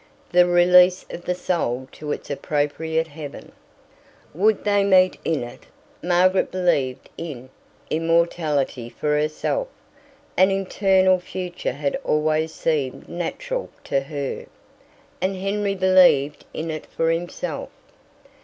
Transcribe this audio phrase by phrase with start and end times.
[0.31, 3.51] The release of the soul to its appropriate Heaven.
[4.33, 5.67] Would they meet in it?
[6.01, 7.51] Margaret believed in
[7.91, 9.67] immortality for herself.
[10.35, 14.47] An eternal future had always seemed natural to her.
[15.21, 17.69] And Henry believed in it for himself.